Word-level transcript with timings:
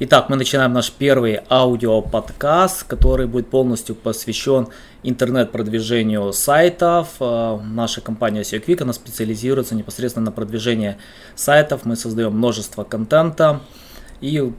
Итак, 0.00 0.28
мы 0.28 0.34
начинаем 0.34 0.72
наш 0.72 0.90
первый 0.90 1.38
аудиоподкаст, 1.48 2.82
который 2.82 3.28
будет 3.28 3.48
полностью 3.48 3.94
посвящен 3.94 4.66
интернет-продвижению 5.04 6.32
сайтов. 6.32 7.10
Э, 7.20 7.60
наша 7.62 8.00
компания 8.00 8.40
SEO 8.40 8.82
она 8.82 8.92
специализируется 8.92 9.76
непосредственно 9.76 10.24
на 10.24 10.32
продвижении 10.32 10.96
сайтов. 11.36 11.84
Мы 11.84 11.94
создаем 11.94 12.32
множество 12.36 12.82
контента 12.82 13.60
и 14.20 14.52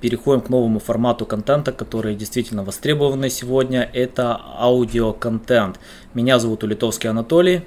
переходим 0.00 0.40
к 0.40 0.48
новому 0.48 0.80
формату 0.80 1.24
контента, 1.24 1.70
который 1.70 2.16
действительно 2.16 2.64
востребованный 2.64 3.30
сегодня. 3.30 3.88
Это 3.92 4.40
аудиоконтент. 4.58 5.78
Меня 6.14 6.40
зовут 6.40 6.64
Улитовский 6.64 7.08
Анатолий. 7.08 7.62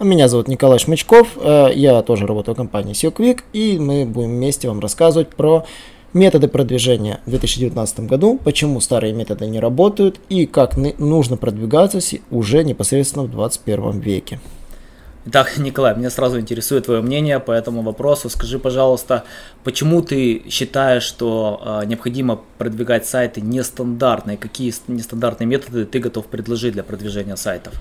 Меня 0.00 0.28
зовут 0.28 0.48
Николай 0.48 0.78
Шмычков, 0.78 1.36
э, 1.36 1.72
я 1.74 2.00
тоже 2.00 2.26
работаю 2.26 2.54
в 2.54 2.56
компании 2.56 2.94
SEO 2.94 3.42
и 3.52 3.78
мы 3.78 4.06
будем 4.06 4.30
вместе 4.30 4.68
вам 4.68 4.80
рассказывать 4.80 5.28
про 5.28 5.66
методы 6.14 6.48
продвижения 6.48 7.20
в 7.26 7.30
2019 7.30 8.00
году, 8.00 8.40
почему 8.42 8.80
старые 8.80 9.12
методы 9.12 9.46
не 9.46 9.60
работают 9.60 10.20
и 10.28 10.46
как 10.46 10.76
нужно 10.76 11.36
продвигаться 11.36 11.98
уже 12.30 12.64
непосредственно 12.64 13.24
в 13.24 13.30
21 13.30 14.00
веке. 14.00 14.40
Итак, 15.26 15.58
Николай, 15.58 15.94
меня 15.94 16.08
сразу 16.08 16.40
интересует 16.40 16.86
твое 16.86 17.02
мнение 17.02 17.38
по 17.38 17.52
этому 17.52 17.82
вопросу. 17.82 18.30
Скажи, 18.30 18.58
пожалуйста, 18.58 19.24
почему 19.62 20.00
ты 20.00 20.42
считаешь, 20.48 21.02
что 21.02 21.60
э, 21.82 21.86
необходимо 21.86 22.40
продвигать 22.56 23.06
сайты 23.06 23.42
нестандартные? 23.42 24.38
Какие 24.38 24.72
нестандартные 24.86 25.46
методы 25.46 25.84
ты 25.84 25.98
готов 25.98 26.26
предложить 26.26 26.72
для 26.72 26.82
продвижения 26.82 27.36
сайтов? 27.36 27.74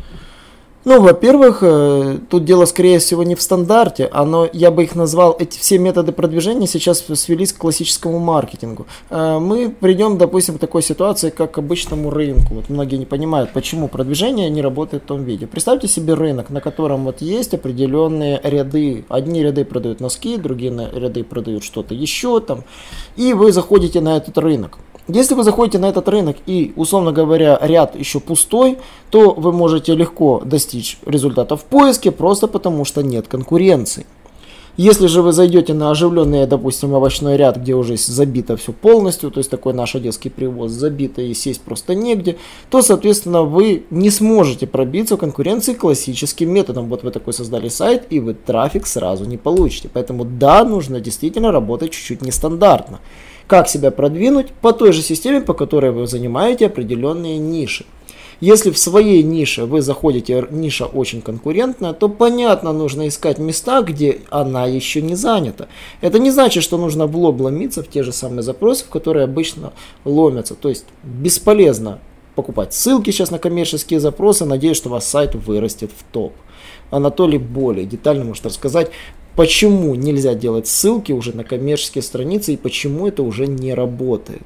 Ну, 0.88 1.02
во-первых, 1.02 1.60
э, 1.64 2.18
тут 2.30 2.46
дело, 2.46 2.64
скорее 2.64 3.00
всего, 3.00 3.24
не 3.24 3.36
в 3.36 3.42
стандарте, 3.42 4.10
оно, 4.10 4.48
я 4.54 4.72
бы 4.72 4.84
их 4.84 4.96
назвал, 4.96 5.36
эти 5.38 5.60
все 5.60 5.78
методы 5.80 6.14
продвижения 6.14 6.66
сейчас 6.66 7.04
свелись 7.14 7.52
к 7.52 7.58
классическому 7.58 8.20
маркетингу. 8.20 8.88
Э, 9.10 9.38
мы 9.38 9.70
придем, 9.70 10.18
допустим, 10.18 10.56
к 10.56 10.62
такой 10.62 10.82
ситуации, 10.82 11.30
как 11.30 11.52
к 11.52 11.58
обычному 11.58 12.10
рынку. 12.10 12.54
Вот 12.54 12.70
многие 12.70 12.96
не 12.96 13.06
понимают, 13.06 13.52
почему 13.52 13.90
продвижение 13.90 14.50
не 14.50 14.62
работает 14.62 15.04
в 15.04 15.08
том 15.08 15.26
виде. 15.26 15.46
Представьте 15.46 15.90
себе 15.90 16.14
рынок, 16.14 16.50
на 16.52 16.62
котором 16.62 17.04
вот 17.04 17.22
есть 17.22 17.54
определенные 17.54 18.40
ряды. 18.42 19.04
Одни 19.10 19.44
ряды 19.44 19.66
продают 19.66 20.00
носки, 20.00 20.38
другие 20.38 20.72
ряды 20.94 21.26
продают 21.26 21.66
что-то 21.66 21.96
еще 21.96 22.40
там. 22.40 22.64
И 23.18 23.34
вы 23.34 23.52
заходите 23.52 24.00
на 24.00 24.16
этот 24.16 24.38
рынок. 24.38 24.78
Если 25.08 25.36
вы 25.36 25.44
заходите 25.44 25.80
на 25.80 25.86
этот 25.88 26.10
рынок 26.10 26.38
и, 26.46 26.74
условно 26.76 27.14
говоря, 27.14 27.58
ряд 27.62 27.96
еще 27.96 28.20
пустой, 28.20 28.78
то 29.10 29.32
вы 29.32 29.54
можете 29.54 29.96
легко 29.96 30.42
достичь 30.44 30.98
результата 31.06 31.56
в 31.56 31.64
поиске 31.64 32.12
просто 32.12 32.48
потому, 32.48 32.84
что 32.84 33.02
нет 33.02 33.28
конкуренции. 33.28 34.06
Если 34.78 35.08
же 35.08 35.24
вы 35.24 35.32
зайдете 35.32 35.74
на 35.74 35.90
оживленный, 35.90 36.46
допустим, 36.46 36.94
овощной 36.94 37.36
ряд, 37.36 37.58
где 37.58 37.74
уже 37.74 37.98
забито 37.98 38.58
все 38.58 38.72
полностью, 38.72 39.32
то 39.32 39.40
есть 39.40 39.50
такой 39.50 39.74
наш 39.74 39.96
одесский 39.96 40.30
привоз 40.30 40.72
забито 40.72 41.24
и 41.24 41.34
сесть 41.34 41.62
просто 41.62 41.96
негде, 41.96 42.38
то, 42.70 42.84
соответственно, 42.84 43.42
вы 43.42 43.86
не 43.90 44.12
сможете 44.12 44.68
пробиться 44.68 45.16
в 45.16 45.20
конкуренции 45.20 45.74
классическим 45.74 46.52
методом. 46.52 46.90
Вот 46.90 47.02
вы 47.02 47.10
такой 47.10 47.34
создали 47.34 47.70
сайт, 47.70 48.06
и 48.12 48.20
вы 48.20 48.36
трафик 48.36 48.86
сразу 48.86 49.26
не 49.26 49.38
получите. 49.38 49.90
Поэтому 49.92 50.26
да, 50.26 50.64
нужно 50.64 51.00
действительно 51.00 51.52
работать 51.52 51.92
чуть-чуть 51.92 52.22
нестандартно 52.22 53.00
как 53.48 53.70
себя 53.70 53.92
продвинуть 53.92 54.52
по 54.52 54.74
той 54.74 54.92
же 54.92 55.02
системе, 55.02 55.40
по 55.40 55.54
которой 55.54 55.92
вы 55.92 56.06
занимаете 56.06 56.66
определенные 56.66 57.38
ниши. 57.38 57.86
Если 58.40 58.70
в 58.70 58.78
своей 58.78 59.24
нише 59.24 59.66
вы 59.66 59.82
заходите, 59.82 60.46
ниша 60.52 60.86
очень 60.86 61.22
конкурентная, 61.22 61.94
то 61.94 62.08
понятно, 62.08 62.72
нужно 62.72 63.08
искать 63.08 63.40
места, 63.40 63.82
где 63.82 64.22
она 64.30 64.68
еще 64.68 65.02
не 65.02 65.16
занята. 65.16 65.68
Это 66.02 66.20
не 66.20 66.30
значит, 66.30 66.64
что 66.64 66.78
нужно 66.78 67.08
в 67.08 67.18
лоб 67.18 67.42
ломиться 67.42 67.82
в 67.82 67.90
те 67.90 68.04
же 68.04 68.12
самые 68.12 68.44
запросы, 68.44 68.86
в 68.86 68.90
которые 68.90 69.24
обычно 69.24 69.74
ломятся. 70.06 70.54
То 70.54 70.70
есть 70.70 70.86
бесполезно 71.04 72.00
покупать 72.36 72.76
ссылки 72.76 73.10
сейчас 73.10 73.32
на 73.32 73.40
коммерческие 73.40 74.00
запросы, 74.00 74.46
надеюсь, 74.46 74.78
что 74.78 74.90
у 74.90 74.92
вас 74.92 75.08
сайт 75.08 75.34
вырастет 75.34 75.90
в 75.90 76.04
топ. 76.14 76.34
Анатолий 76.92 77.40
более 77.40 77.88
детально 77.88 78.24
может 78.24 78.46
рассказать, 78.46 78.92
почему 79.36 79.96
нельзя 79.96 80.36
делать 80.36 80.68
ссылки 80.68 81.12
уже 81.12 81.36
на 81.36 81.44
коммерческие 81.44 82.04
страницы 82.04 82.54
и 82.54 82.58
почему 82.58 83.08
это 83.08 83.24
уже 83.24 83.48
не 83.48 83.74
работает. 83.74 84.44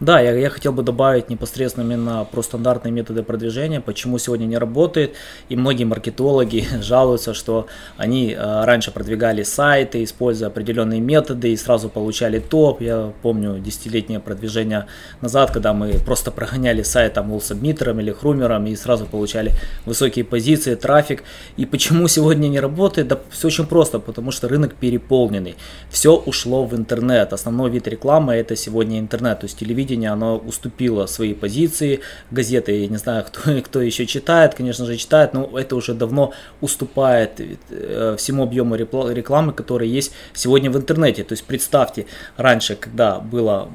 Да, 0.00 0.20
я, 0.20 0.32
я 0.32 0.50
хотел 0.50 0.72
бы 0.72 0.82
добавить 0.82 1.30
непосредственно 1.30 1.84
именно 1.84 2.26
про 2.30 2.42
стандартные 2.42 2.90
методы 2.90 3.22
продвижения, 3.22 3.80
почему 3.80 4.18
сегодня 4.18 4.44
не 4.44 4.58
работает. 4.58 5.14
И 5.48 5.54
многие 5.54 5.84
маркетологи 5.84 6.66
жалуются, 6.82 7.32
что 7.32 7.68
они 7.96 8.32
э, 8.32 8.64
раньше 8.64 8.90
продвигали 8.90 9.44
сайты, 9.44 10.02
используя 10.02 10.48
определенные 10.48 11.00
методы 11.00 11.52
и 11.52 11.56
сразу 11.56 11.88
получали 11.88 12.40
топ. 12.40 12.82
Я 12.82 13.12
помню 13.22 13.60
десятилетнее 13.60 14.18
продвижение 14.18 14.86
назад, 15.20 15.52
когда 15.52 15.72
мы 15.72 15.92
просто 16.04 16.32
прогоняли 16.32 16.82
сайт 16.82 17.14
там 17.14 17.40
сабмитером 17.40 18.00
или 18.00 18.10
хрумером 18.10 18.66
и 18.66 18.74
сразу 18.74 19.06
получали 19.06 19.52
высокие 19.86 20.24
позиции, 20.24 20.74
трафик. 20.74 21.22
И 21.56 21.66
почему 21.66 22.08
сегодня 22.08 22.48
не 22.48 22.58
работает? 22.58 23.06
Да 23.06 23.20
все 23.30 23.46
очень 23.46 23.66
просто, 23.66 24.00
потому 24.00 24.32
что 24.32 24.48
рынок 24.48 24.74
переполненный. 24.74 25.54
Все 25.88 26.16
ушло 26.16 26.64
в 26.66 26.74
интернет. 26.74 27.32
Основной 27.32 27.70
вид 27.70 27.86
рекламы 27.86 28.34
это 28.34 28.56
сегодня 28.56 28.98
интернет, 28.98 29.38
то 29.38 29.44
есть 29.46 29.56
телевидение 29.56 29.93
телевидение, 29.94 30.10
оно 30.10 30.36
уступило 30.38 31.06
свои 31.06 31.34
позиции, 31.34 32.00
газеты, 32.30 32.80
я 32.80 32.88
не 32.88 32.96
знаю, 32.96 33.24
кто, 33.24 33.60
кто 33.64 33.80
еще 33.80 34.06
читает, 34.06 34.54
конечно 34.54 34.86
же 34.86 34.96
читает, 34.96 35.34
но 35.34 35.58
это 35.58 35.76
уже 35.76 35.94
давно 35.94 36.32
уступает 36.60 37.40
э, 37.70 38.16
всему 38.18 38.42
объему 38.42 38.76
рекламы, 38.76 39.52
который 39.52 39.88
есть 39.88 40.12
сегодня 40.34 40.70
в 40.70 40.76
интернете. 40.76 41.24
То 41.24 41.34
есть 41.34 41.44
представьте, 41.44 42.06
раньше, 42.36 42.76
когда 42.76 43.20
было 43.20 43.68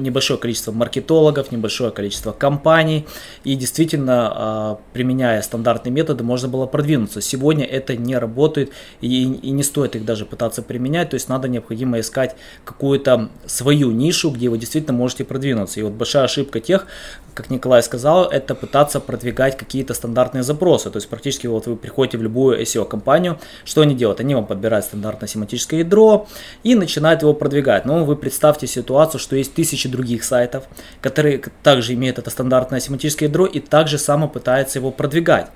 небольшое 0.00 0.38
количество 0.38 0.72
маркетологов, 0.72 1.52
небольшое 1.52 1.90
количество 1.90 2.32
компаний, 2.32 3.04
и 3.44 3.56
действительно, 3.56 4.32
а, 4.34 4.78
применяя 4.92 5.42
стандартные 5.42 5.92
методы, 5.92 6.24
можно 6.24 6.48
было 6.48 6.66
продвинуться. 6.66 7.20
Сегодня 7.20 7.64
это 7.64 7.96
не 7.96 8.18
работает, 8.18 8.70
и, 9.00 9.24
и 9.24 9.50
не 9.50 9.62
стоит 9.62 9.96
их 9.96 10.04
даже 10.04 10.24
пытаться 10.24 10.62
применять, 10.62 11.10
то 11.10 11.14
есть 11.14 11.28
надо 11.28 11.48
необходимо 11.48 11.98
искать 11.98 12.36
какую-то 12.64 13.28
свою 13.46 13.90
нишу, 13.90 14.30
где 14.30 14.48
вы 14.48 14.58
действительно 14.58 14.96
можете 14.96 15.24
продвинуться 15.24 15.53
продвинуться. 15.54 15.80
И 15.80 15.82
вот 15.82 15.92
большая 15.92 16.24
ошибка 16.24 16.60
тех, 16.60 16.86
как 17.34 17.50
Николай 17.50 17.82
сказал, 17.82 18.24
это 18.30 18.54
пытаться 18.54 19.00
продвигать 19.00 19.56
какие-то 19.56 19.94
стандартные 19.94 20.42
запросы. 20.42 20.90
То 20.90 20.98
есть 20.98 21.08
практически 21.08 21.46
вот 21.48 21.66
вы 21.66 21.76
приходите 21.76 22.18
в 22.18 22.22
любую 22.22 22.60
SEO-компанию, 22.62 23.38
что 23.64 23.80
они 23.80 23.94
делают? 23.94 24.20
Они 24.20 24.34
вам 24.34 24.46
подбирают 24.46 24.84
стандартное 24.84 25.28
семантическое 25.28 25.80
ядро 25.80 26.26
и 26.64 26.74
начинают 26.74 27.22
его 27.22 27.34
продвигать. 27.34 27.86
Но 27.86 28.04
вы 28.04 28.16
представьте 28.16 28.66
ситуацию, 28.66 29.20
что 29.20 29.36
есть 29.36 29.54
тысячи 29.54 29.88
других 29.88 30.24
сайтов, 30.24 30.64
которые 31.00 31.42
также 31.62 31.94
имеют 31.94 32.18
это 32.18 32.30
стандартное 32.30 32.80
семантическое 32.80 33.28
ядро 33.28 33.46
и 33.46 33.60
также 33.60 33.98
само 33.98 34.28
пытаются 34.28 34.78
его 34.78 34.90
продвигать 34.90 35.48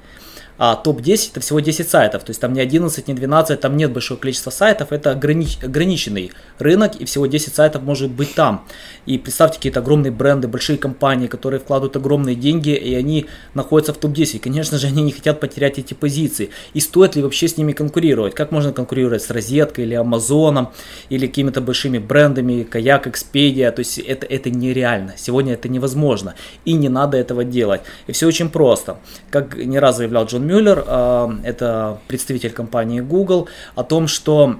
а 0.58 0.74
топ-10 0.74 1.30
это 1.30 1.40
всего 1.40 1.60
10 1.60 1.88
сайтов, 1.88 2.24
то 2.24 2.30
есть 2.30 2.40
там 2.40 2.52
не 2.52 2.60
11, 2.60 3.08
не 3.08 3.14
12, 3.14 3.60
там 3.60 3.76
нет 3.76 3.92
большого 3.92 4.18
количества 4.18 4.50
сайтов, 4.50 4.92
это 4.92 5.12
огранич, 5.12 5.58
ограниченный 5.62 6.32
рынок 6.58 6.96
и 6.96 7.04
всего 7.04 7.26
10 7.26 7.54
сайтов 7.54 7.82
может 7.82 8.10
быть 8.10 8.34
там. 8.34 8.66
И 9.06 9.18
представьте 9.18 9.56
какие-то 9.56 9.80
огромные 9.80 10.10
бренды, 10.10 10.48
большие 10.48 10.78
компании, 10.78 11.28
которые 11.28 11.60
вкладывают 11.60 11.96
огромные 11.96 12.34
деньги 12.34 12.70
и 12.70 12.94
они 12.94 13.26
находятся 13.54 13.94
в 13.94 13.98
топ-10. 13.98 14.40
Конечно 14.40 14.78
же, 14.78 14.88
они 14.88 15.02
не 15.02 15.12
хотят 15.12 15.40
потерять 15.40 15.78
эти 15.78 15.94
позиции. 15.94 16.50
И 16.74 16.80
стоит 16.80 17.16
ли 17.16 17.22
вообще 17.22 17.48
с 17.48 17.56
ними 17.56 17.72
конкурировать? 17.72 18.34
Как 18.34 18.50
можно 18.50 18.72
конкурировать 18.72 19.22
с 19.22 19.30
Розеткой 19.30 19.84
или 19.84 19.94
Амазоном 19.94 20.70
или 21.08 21.26
какими-то 21.26 21.60
большими 21.60 21.98
брендами, 21.98 22.64
Каяк, 22.64 23.06
Expedia? 23.06 23.70
То 23.70 23.80
есть 23.80 23.98
это, 23.98 24.26
это 24.26 24.50
нереально. 24.50 25.14
Сегодня 25.16 25.54
это 25.54 25.68
невозможно. 25.68 26.34
И 26.64 26.72
не 26.72 26.88
надо 26.88 27.16
этого 27.16 27.44
делать. 27.44 27.82
И 28.06 28.12
все 28.12 28.26
очень 28.26 28.50
просто. 28.50 28.98
Как 29.30 29.56
не 29.56 29.78
раз 29.78 29.98
заявлял 29.98 30.26
Джон 30.26 30.47
Мюллер, 30.48 30.82
а, 30.86 31.30
это 31.44 31.98
представитель 32.08 32.52
компании 32.52 33.00
Google, 33.00 33.48
о 33.74 33.84
том, 33.84 34.08
что 34.08 34.56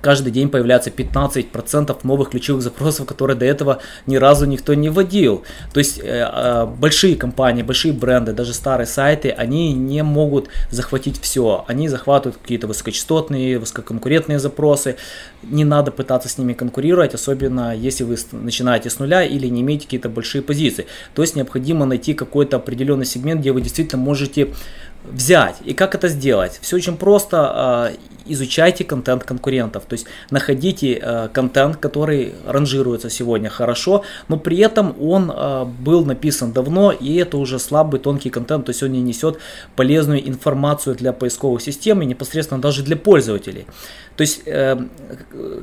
каждый 0.00 0.32
день 0.32 0.48
появляется 0.48 0.90
15% 0.90 1.96
новых 2.04 2.30
ключевых 2.30 2.62
запросов, 2.62 3.06
которые 3.06 3.36
до 3.36 3.44
этого 3.44 3.80
ни 4.06 4.16
разу 4.16 4.46
никто 4.46 4.74
не 4.74 4.88
вводил. 4.88 5.44
То 5.72 5.78
есть 5.78 5.98
э, 5.98 6.02
э, 6.02 6.66
большие 6.66 7.16
компании, 7.16 7.62
большие 7.62 7.92
бренды, 7.92 8.32
даже 8.32 8.54
старые 8.54 8.86
сайты, 8.86 9.30
они 9.30 9.72
не 9.72 10.02
могут 10.02 10.48
захватить 10.70 11.20
все. 11.20 11.64
Они 11.68 11.88
захватывают 11.88 12.40
какие-то 12.40 12.66
высокочастотные, 12.66 13.58
высококонкурентные 13.58 14.38
запросы. 14.38 14.96
Не 15.42 15.64
надо 15.64 15.90
пытаться 15.90 16.28
с 16.28 16.38
ними 16.38 16.52
конкурировать, 16.52 17.14
особенно 17.14 17.74
если 17.74 18.04
вы 18.04 18.16
начинаете 18.32 18.90
с 18.90 18.98
нуля 18.98 19.22
или 19.22 19.48
не 19.48 19.60
имеете 19.60 19.84
какие-то 19.84 20.08
большие 20.08 20.42
позиции. 20.42 20.86
То 21.14 21.22
есть 21.22 21.36
необходимо 21.36 21.84
найти 21.86 22.14
какой-то 22.14 22.56
определенный 22.56 23.06
сегмент, 23.06 23.40
где 23.40 23.52
вы 23.52 23.60
действительно 23.60 24.02
можете 24.02 24.48
взять. 25.04 25.56
И 25.64 25.74
как 25.74 25.94
это 25.94 26.08
сделать? 26.08 26.58
Все 26.62 26.76
очень 26.76 26.96
просто. 26.96 27.92
Изучайте 28.26 28.84
контент 28.84 29.24
конкурентов, 29.24 29.84
то 29.86 29.94
есть 29.94 30.06
находите 30.30 31.00
э, 31.00 31.28
контент, 31.32 31.76
который 31.76 32.34
ранжируется 32.46 33.10
сегодня 33.10 33.50
хорошо, 33.50 34.04
но 34.28 34.38
при 34.38 34.58
этом 34.58 34.94
он 35.00 35.30
э, 35.30 35.64
был 35.64 36.04
написан 36.04 36.52
давно, 36.52 36.92
и 36.92 37.16
это 37.16 37.36
уже 37.38 37.58
слабый, 37.58 38.00
тонкий 38.00 38.30
контент, 38.30 38.66
то 38.66 38.70
есть 38.70 38.82
он 38.82 38.92
не 38.92 39.02
несет 39.02 39.38
полезную 39.76 40.26
информацию 40.28 40.96
для 40.96 41.12
поисковых 41.12 41.62
систем 41.62 42.02
и 42.02 42.06
непосредственно 42.06 42.60
даже 42.60 42.82
для 42.82 42.96
пользователей. 42.96 43.66
То 44.20 44.22
есть 44.22 44.42
э, 44.44 44.76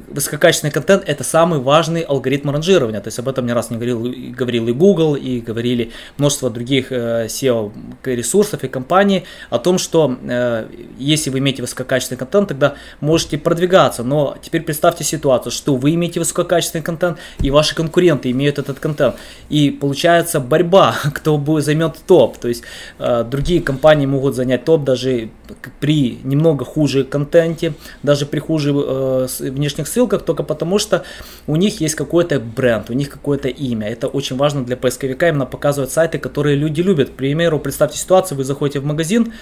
высококачественный 0.07 0.71
контент 0.71 1.03
это 1.05 1.23
самый 1.23 1.59
важный 1.59 2.01
алгоритм 2.01 2.49
ранжирования. 2.49 2.99
То 3.01 3.09
есть 3.09 3.19
об 3.19 3.27
этом 3.27 3.45
не 3.45 3.53
раз 3.53 3.69
не 3.69 3.75
говорил, 3.75 4.11
говорил 4.35 4.67
и 4.67 4.71
Google, 4.71 5.15
и 5.15 5.39
говорили 5.41 5.91
множество 6.17 6.49
других 6.49 6.91
э, 6.91 7.27
SEO 7.27 7.71
ресурсов 8.03 8.63
и 8.63 8.67
компаний 8.67 9.25
о 9.51 9.59
том, 9.59 9.77
что 9.77 10.17
э, 10.23 10.65
если 10.97 11.29
вы 11.29 11.37
имеете 11.37 11.61
высококачественный 11.61 12.17
контент, 12.17 12.46
тогда 12.47 12.75
можете 13.01 13.37
продвигаться. 13.37 14.03
Но 14.03 14.37
теперь 14.41 14.61
представьте 14.61 15.03
ситуацию, 15.03 15.51
что 15.51 15.75
вы 15.75 15.93
имеете 15.95 16.19
высококачественный 16.19 16.83
контент, 16.83 17.17
и 17.39 17.51
ваши 17.51 17.75
конкуренты 17.75 18.31
имеют 18.31 18.59
этот 18.59 18.79
контент. 18.79 19.15
И 19.49 19.69
получается 19.69 20.39
борьба, 20.39 20.95
кто 21.13 21.37
будет 21.37 21.65
займет 21.65 21.97
топ. 22.07 22.37
То 22.37 22.47
есть 22.47 22.63
э, 22.99 23.23
другие 23.23 23.61
компании 23.61 24.05
могут 24.05 24.35
занять 24.35 24.65
топ 24.65 24.83
даже 24.83 25.29
при 25.79 26.19
немного 26.23 26.65
хуже 26.65 27.03
контенте, 27.03 27.73
даже 28.03 28.25
при 28.25 28.39
хуже 28.39 28.73
э, 28.75 29.27
внешних 29.39 29.87
ссылках, 29.87 30.23
только 30.23 30.43
потому 30.43 30.79
что 30.79 31.03
у 31.47 31.55
них 31.55 31.81
есть 31.81 31.95
какой-то 31.95 32.39
бренд, 32.39 32.89
у 32.89 32.93
них 32.93 33.09
какое-то 33.09 33.47
имя. 33.47 33.87
Это 33.87 34.07
очень 34.07 34.37
важно 34.37 34.63
для 34.63 34.77
поисковика, 34.77 35.27
именно 35.27 35.45
показывать 35.45 35.91
сайты, 35.91 36.17
которые 36.19 36.55
люди 36.55 36.81
любят. 36.81 37.09
К 37.09 37.13
примеру, 37.13 37.59
представьте 37.59 37.97
ситуацию, 37.97 38.37
вы 38.37 38.43
заходите 38.43 38.79
в 38.79 38.85
магазин, 38.85 39.33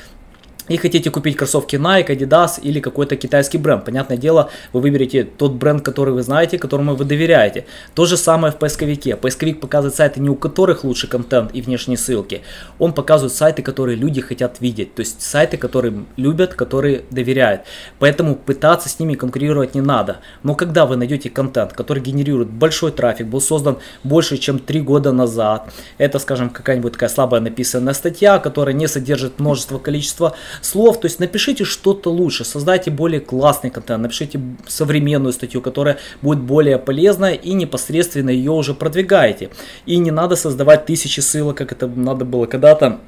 и 0.68 0.78
хотите 0.78 1.12
купить 1.12 1.36
кроссовки 1.38 1.76
Nike, 1.76 2.08
Adidas 2.08 2.60
или 2.62 2.80
какой-то 2.80 3.16
китайский 3.16 3.58
бренд. 3.58 3.86
Понятное 3.86 4.18
дело, 4.18 4.50
вы 4.74 4.82
выберете 4.82 5.24
тот 5.24 5.54
бренд, 5.54 5.84
который 5.84 6.14
вы 6.14 6.24
знаете, 6.24 6.58
которому 6.58 6.96
вы 6.96 7.06
доверяете. 7.06 7.66
То 7.94 8.06
же 8.06 8.18
самое 8.18 8.52
в 8.52 8.58
поисковике. 8.58 9.16
Поисковик 9.16 9.60
показывает 9.60 9.96
сайты, 9.96 10.20
не 10.20 10.30
у 10.30 10.36
которых 10.36 10.84
лучше 10.84 11.08
контент 11.08 11.52
и 11.54 11.62
внешние 11.62 11.98
ссылки. 11.98 12.42
Он 12.80 12.94
показывает 12.94 13.34
сайты, 13.34 13.62
которые 13.62 13.96
люди 13.96 14.22
хотят 14.22 14.62
видеть. 14.62 14.96
То 14.96 15.02
есть 15.02 15.22
сайты, 15.22 15.58
которые 15.58 16.06
любят, 16.18 16.54
которые 16.54 17.04
доверяют. 17.12 17.62
Поэтому 18.00 18.36
пытаться 18.36 18.90
с 18.90 19.00
ними 19.00 19.16
конкурировать 19.16 19.76
не 19.76 19.82
надо. 19.82 20.18
Но 20.44 20.56
когда 20.56 20.86
вы 20.86 20.96
найдете 20.96 21.30
контент, 21.30 21.74
который 21.74 22.02
генерирует 22.02 22.50
большой 22.50 22.92
трафик, 22.92 23.28
был 23.28 23.42
создан 23.42 23.78
больше, 24.04 24.38
чем 24.38 24.60
3 24.60 24.82
года 24.82 25.12
назад, 25.12 25.72
это, 25.98 26.20
скажем, 26.20 26.50
какая-нибудь 26.50 26.94
такая 26.94 27.10
слабая 27.10 27.42
написанная 27.42 27.94
статья, 27.94 28.40
которая 28.40 28.74
не 28.74 28.88
содержит 28.88 29.40
множество 29.40 29.80
количества 29.80 30.36
слов. 30.62 31.00
То 31.00 31.06
есть 31.06 31.20
напишите 31.20 31.64
что-то 31.64 32.12
лучше, 32.12 32.46
создайте 32.46 32.92
более 32.92 33.20
классный 33.20 33.70
контент, 33.70 34.04
напишите 34.04 34.40
современную 34.68 35.34
статью, 35.34 35.62
которая 35.62 35.98
будет 36.22 36.40
более 36.40 36.78
полезная 36.78 37.34
и 37.34 37.54
непосредственно 37.54 38.30
ее 38.30 38.52
уже 38.52 38.74
продвигаете. 38.74 39.50
И 39.86 39.98
не 39.98 40.12
надо 40.12 40.36
создавать 40.36 40.86
тысячи 40.86 41.20
ссылок, 41.20 41.58
как 41.58 41.72
это 41.72 41.88
надо 41.88 42.26
было 42.26 42.46
когда-то 42.46 43.00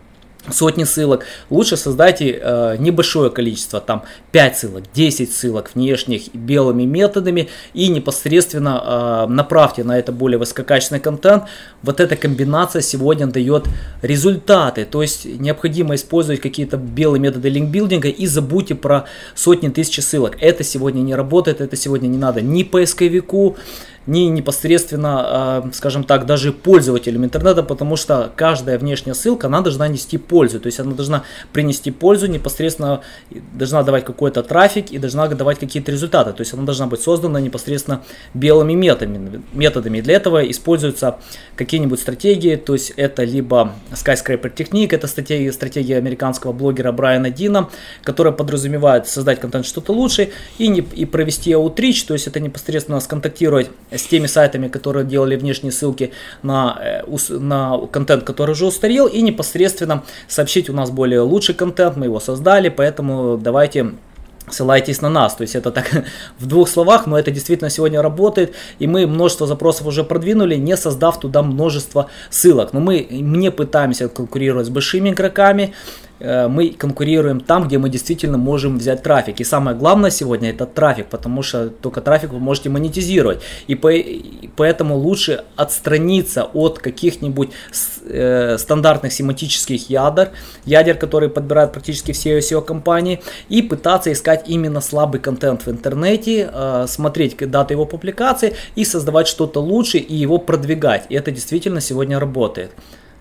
сотни 0.52 0.84
ссылок, 0.84 1.26
лучше 1.50 1.78
создайте 1.78 2.40
э, 2.42 2.76
небольшое 2.80 3.30
количество, 3.30 3.80
там 3.80 4.04
5 4.32 4.58
ссылок, 4.58 4.84
10 4.94 5.34
ссылок 5.34 5.72
внешних 5.76 6.34
белыми 6.34 6.84
методами 6.84 7.50
и 7.74 7.88
непосредственно 7.88 9.26
э, 9.28 9.32
направьте 9.32 9.84
на 9.84 9.98
это 9.98 10.12
более 10.12 10.38
высококачественный 10.38 11.02
контент. 11.02 11.44
Вот 11.82 12.00
эта 12.00 12.16
комбинация 12.16 12.82
сегодня 12.82 13.28
дает 13.28 13.66
результаты, 14.02 14.86
то 14.86 15.02
есть 15.02 15.26
необходимо 15.26 15.96
использовать 15.96 16.42
какие-то 16.42 16.78
белые 16.78 17.20
методы 17.20 17.50
линкбилдинга 17.50 18.10
и 18.10 18.26
забудьте 18.28 18.76
про 18.76 19.06
сотни 19.36 19.70
тысяч 19.70 20.04
ссылок. 20.04 20.38
Это 20.40 20.64
сегодня 20.64 21.02
не 21.02 21.16
работает, 21.16 21.62
это 21.62 21.76
сегодня 21.76 22.08
не 22.08 22.18
надо 22.18 22.42
ни 22.42 22.64
поисковику, 22.64 23.58
ни 24.08 24.22
непосредственно, 24.22 25.20
а, 25.20 25.70
скажем 25.74 26.04
так, 26.04 26.26
даже 26.26 26.52
пользователям 26.52 27.26
интернета, 27.26 27.62
потому 27.62 27.98
что 27.98 28.32
каждая 28.36 28.80
внешняя 28.80 29.14
ссылка, 29.14 29.48
она 29.48 29.62
должна 29.62 29.88
нести 29.88 30.18
пользу, 30.18 30.60
то 30.60 30.68
есть 30.68 30.80
она 30.80 30.94
должна 30.94 31.24
принести 31.52 31.92
пользу, 31.92 32.28
непосредственно 32.28 33.02
должна 33.54 33.84
давать 33.84 34.06
какой-то 34.06 34.44
трафик 34.44 34.92
и 34.92 34.98
должна 34.98 35.28
давать 35.28 35.60
какие-то 35.60 35.92
результаты, 35.92 36.32
то 36.32 36.42
есть 36.42 36.54
она 36.54 36.64
должна 36.64 36.88
быть 36.88 37.02
создана 37.02 37.42
непосредственно 37.42 38.02
белыми 38.34 38.74
методами. 38.74 39.42
методами. 39.54 40.02
Для 40.02 40.16
этого 40.16 40.50
используются 40.50 41.18
какие-нибудь 41.56 42.00
стратегии, 42.00 42.56
то 42.56 42.74
есть 42.74 42.94
это 42.96 43.24
либо 43.26 43.74
Skyscraper 43.92 44.54
Technique, 44.56 44.96
это 44.96 45.08
стратегия, 45.08 45.52
стратегия 45.52 45.98
американского 45.98 46.54
блогера 46.54 46.92
Брайана 46.94 47.30
Дина, 47.30 47.70
которая 48.04 48.34
подразумевает 48.34 49.08
создать 49.08 49.42
контент 49.42 49.66
что-то 49.66 49.92
лучше 49.92 50.30
и, 50.58 50.70
не, 50.70 50.80
и 50.80 51.06
провести 51.06 51.52
outreach, 51.52 52.08
то 52.08 52.14
есть 52.14 52.28
это 52.28 52.40
непосредственно 52.40 53.00
сконтактировать 53.02 53.70
с 53.98 54.08
теми 54.08 54.28
сайтами, 54.28 54.68
которые 54.68 55.06
делали 55.06 55.36
внешние 55.36 55.72
ссылки 55.72 56.12
на, 56.44 56.80
э, 56.82 57.30
на 57.30 57.80
контент, 57.92 58.24
который 58.24 58.52
уже 58.52 58.66
устарел, 58.66 59.08
и 59.08 59.22
непосредственно 59.22 60.04
сообщить, 60.28 60.70
у 60.70 60.74
нас 60.74 60.92
более 60.92 61.22
лучший 61.22 61.56
контент, 61.56 61.98
мы 61.98 62.06
его 62.06 62.20
создали, 62.20 62.70
поэтому 62.70 63.38
давайте 63.38 63.92
ссылайтесь 64.50 65.02
на 65.02 65.10
нас. 65.10 65.36
То 65.36 65.42
есть 65.42 65.56
это 65.56 65.72
так 65.72 65.92
в 66.40 66.46
двух 66.46 66.70
словах, 66.70 67.08
но 67.08 67.18
это 67.18 67.32
действительно 67.32 67.70
сегодня 67.70 68.02
работает. 68.02 68.54
И 68.80 68.88
мы 68.88 69.08
множество 69.08 69.48
запросов 69.48 69.88
уже 69.88 70.04
продвинули, 70.04 70.56
не 70.56 70.78
создав 70.78 71.20
туда 71.20 71.44
множество 71.44 72.10
ссылок. 72.30 72.74
Но 72.74 72.80
мы 72.80 73.06
не 73.10 73.52
пытаемся 73.52 74.08
конкурировать 74.08 74.68
с 74.68 74.70
большими 74.70 75.10
игроками. 75.10 75.74
Э, 76.20 76.48
мы 76.48 76.70
конкурируем 76.70 77.40
там, 77.40 77.68
где 77.68 77.78
мы 77.78 77.90
действительно 77.90 78.38
можем 78.38 78.78
взять 78.78 79.04
трафик. 79.04 79.40
И 79.40 79.44
самое 79.44 79.78
главное 79.78 80.10
сегодня 80.10 80.50
это 80.50 80.66
трафик, 80.66 81.08
потому 81.08 81.44
что 81.44 81.70
только 81.70 82.02
трафик 82.02 82.32
вы 82.32 82.40
можете 82.40 82.70
монетизировать. 82.70 83.42
И, 83.68 83.76
по, 83.76 83.92
и 83.92 84.50
поэтому 84.56 84.96
лучше 84.96 85.44
отстраниться 85.56 86.44
от 86.44 86.80
каких-нибудь 86.80 87.50
э, 88.06 88.58
стандартных 88.58 89.14
семантических 89.14 89.90
ядер, 89.90 90.32
ядер, 90.66 90.98
которые 90.98 91.30
подбирают 91.30 91.74
практически 91.74 92.12
все 92.12 92.40
SEO-компании, 92.40 93.22
и 93.50 93.62
пытаться 93.62 94.12
искать 94.12 94.46
именно 94.48 94.82
слабый 94.82 95.20
контент 95.20 95.66
в 95.66 95.70
интернете, 95.70 96.50
э, 96.52 96.86
смотреть 96.88 97.38
даты 97.38 97.74
его 97.74 97.86
публикации 97.86 98.56
и 98.76 98.86
создавать 98.86 99.28
что-то 99.28 99.62
лучше 99.62 99.98
и 99.98 100.16
его 100.16 100.40
продвигать. 100.40 101.06
И 101.10 101.16
это 101.16 101.32
действительно 101.32 101.82
сегодня 101.82 102.20
работает. 102.20 102.72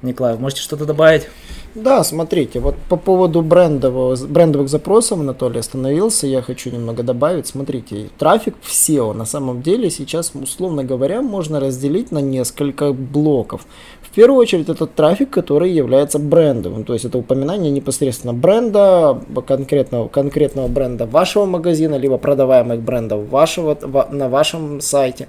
Николай, 0.03 0.37
можете 0.37 0.63
что-то 0.63 0.85
добавить? 0.85 1.29
Да, 1.77 2.03
смотрите, 2.05 2.59
вот 2.59 2.75
по 2.89 2.97
поводу 2.97 3.43
брендового, 3.43 4.17
брендовых 4.27 4.71
запросов 4.71 5.21
Анатолий 5.21 5.59
остановился, 5.59 6.27
я 6.27 6.41
хочу 6.41 6.71
немного 6.71 7.03
добавить. 7.03 7.49
Смотрите, 7.49 8.09
трафик 8.19 8.55
в 8.63 8.73
SEO 8.73 9.13
на 9.13 9.27
самом 9.27 9.61
деле 9.61 9.91
сейчас, 9.91 10.33
условно 10.35 10.85
говоря, 10.85 11.21
можно 11.21 11.61
разделить 11.61 12.13
на 12.13 12.21
несколько 12.21 12.95
блоков. 12.95 13.67
В 14.01 14.09
первую 14.15 14.41
очередь 14.41 14.71
это 14.71 14.87
трафик, 14.87 15.29
который 15.29 15.71
является 15.71 16.19
брендовым, 16.19 16.85
то 16.85 16.95
есть 16.95 17.05
это 17.05 17.19
упоминание 17.19 17.71
непосредственно 17.71 18.33
бренда, 18.33 19.21
конкретного, 19.47 20.09
конкретного 20.09 20.69
бренда 20.69 21.05
вашего 21.05 21.45
магазина, 21.45 21.97
либо 21.97 22.17
продаваемых 22.17 22.81
брендов 22.81 23.29
вашего, 23.29 23.77
на 24.11 24.31
вашем 24.31 24.81
сайте. 24.81 25.29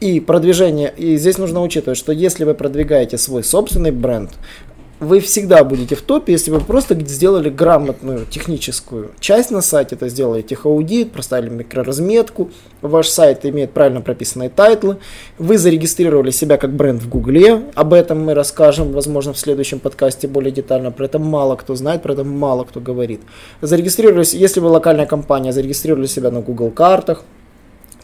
И 0.00 0.20
продвижение, 0.20 0.92
и 0.94 1.16
здесь 1.16 1.38
нужно 1.38 1.62
учитывать, 1.62 1.96
что 1.96 2.12
если 2.12 2.44
вы 2.44 2.52
продвигаете 2.52 3.16
свой 3.16 3.42
собственный 3.42 3.92
бренд, 3.92 4.32
вы 5.00 5.20
всегда 5.20 5.62
будете 5.64 5.94
в 5.94 6.02
топе, 6.02 6.32
если 6.32 6.50
вы 6.50 6.60
просто 6.60 6.98
сделали 7.06 7.50
грамотную 7.50 8.26
техническую 8.26 9.10
часть 9.20 9.50
на 9.50 9.60
сайте, 9.60 9.94
это 9.94 10.08
сделали 10.08 10.42
техаудит, 10.42 11.12
проставили 11.12 11.50
микроразметку, 11.50 12.50
ваш 12.80 13.08
сайт 13.08 13.44
имеет 13.44 13.72
правильно 13.72 14.00
прописанные 14.00 14.48
тайтлы, 14.48 14.98
вы 15.38 15.58
зарегистрировали 15.58 16.30
себя 16.30 16.56
как 16.56 16.74
бренд 16.74 17.02
в 17.02 17.08
Гугле, 17.08 17.64
об 17.74 17.92
этом 17.92 18.24
мы 18.24 18.34
расскажем, 18.34 18.92
возможно, 18.92 19.32
в 19.32 19.38
следующем 19.38 19.80
подкасте 19.80 20.28
более 20.28 20.52
детально, 20.52 20.90
про 20.90 21.04
это 21.04 21.18
мало 21.18 21.56
кто 21.56 21.74
знает, 21.74 22.02
про 22.02 22.14
это 22.14 22.24
мало 22.24 22.64
кто 22.64 22.80
говорит. 22.80 23.20
Зарегистрировались, 23.60 24.34
если 24.34 24.60
вы 24.60 24.68
локальная 24.68 25.06
компания, 25.06 25.52
зарегистрировали 25.52 26.06
себя 26.06 26.30
на 26.30 26.40
Google 26.40 26.70
картах, 26.70 27.22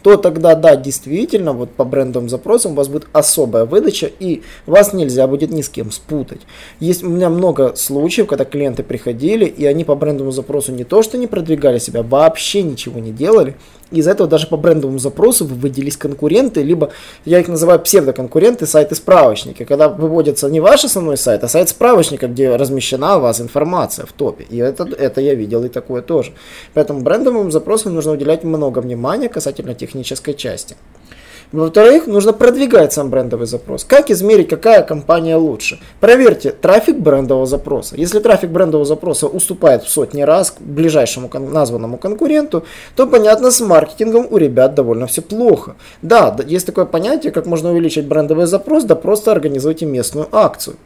то 0.02 0.16
тогда, 0.16 0.54
да, 0.54 0.76
действительно, 0.76 1.52
вот 1.52 1.70
по 1.70 1.84
брендовым 1.84 2.28
запросам 2.28 2.72
у 2.72 2.74
вас 2.74 2.88
будет 2.88 3.06
особая 3.12 3.64
выдача, 3.64 4.10
и 4.18 4.42
вас 4.66 4.92
нельзя 4.92 5.26
будет 5.26 5.50
ни 5.50 5.62
с 5.62 5.68
кем 5.68 5.90
спутать. 5.90 6.40
Есть 6.80 7.02
у 7.02 7.08
меня 7.08 7.30
много 7.30 7.74
случаев, 7.76 8.26
когда 8.26 8.44
клиенты 8.44 8.82
приходили, 8.82 9.44
и 9.44 9.64
они 9.64 9.84
по 9.84 9.94
брендовому 9.94 10.32
запросу 10.32 10.72
не 10.72 10.84
то, 10.84 11.02
что 11.02 11.18
не 11.18 11.26
продвигали 11.26 11.78
себя, 11.78 12.02
вообще 12.02 12.62
ничего 12.62 12.98
не 12.98 13.12
делали, 13.12 13.56
из 13.92 14.08
этого 14.08 14.28
даже 14.28 14.46
по 14.46 14.56
брендовому 14.56 14.98
запросу 14.98 15.46
выводились 15.46 15.96
конкуренты, 15.96 16.62
либо 16.62 16.92
я 17.24 17.40
их 17.40 17.48
называю 17.48 17.80
псевдоконкуренты, 17.80 18.66
сайты-справочники, 18.66 19.64
когда 19.64 19.88
выводится 19.88 20.48
не 20.48 20.60
ваш 20.60 20.84
основной 20.84 21.16
сайт, 21.16 21.44
а 21.44 21.48
сайт 21.48 21.68
справочника, 21.68 22.28
где 22.28 22.56
размещена 22.56 23.18
у 23.18 23.20
вас 23.20 23.40
информация 23.40 24.06
в 24.06 24.12
топе. 24.12 24.44
И 24.48 24.56
это, 24.58 24.84
это 24.84 25.20
я 25.20 25.34
видел 25.34 25.64
и 25.64 25.68
такое 25.68 26.02
тоже. 26.02 26.32
Поэтому 26.74 27.00
брендовым 27.00 27.50
запросам 27.50 27.94
нужно 27.94 28.12
уделять 28.12 28.44
много 28.44 28.80
внимания 28.80 29.28
касательно 29.28 29.74
технической 29.74 30.34
части. 30.34 30.76
Во-вторых, 31.52 32.06
нужно 32.06 32.32
продвигать 32.32 32.94
сам 32.94 33.10
брендовый 33.10 33.46
запрос. 33.46 33.84
Как 33.84 34.10
измерить, 34.10 34.48
какая 34.48 34.82
компания 34.82 35.36
лучше? 35.36 35.78
Проверьте 36.00 36.50
трафик 36.50 36.96
брендового 36.96 37.44
запроса. 37.44 37.94
Если 37.96 38.20
трафик 38.20 38.48
брендового 38.48 38.86
запроса 38.86 39.26
уступает 39.26 39.84
в 39.84 39.90
сотни 39.90 40.22
раз 40.22 40.52
к 40.52 40.60
ближайшему 40.62 41.28
названному 41.32 41.98
конкуренту, 41.98 42.64
то 42.96 43.06
понятно, 43.06 43.50
с 43.50 43.60
маркетингом 43.60 44.26
у 44.30 44.38
ребят 44.38 44.74
довольно 44.74 45.06
все 45.06 45.20
плохо. 45.20 45.76
Да, 46.00 46.34
есть 46.46 46.64
такое 46.64 46.86
понятие, 46.86 47.32
как 47.32 47.44
можно 47.44 47.70
увеличить 47.70 48.06
брендовый 48.06 48.46
запрос, 48.46 48.84
да 48.84 48.96
просто 48.96 49.30
организуйте 49.30 49.84
местную 49.84 50.28
акцию. 50.32 50.76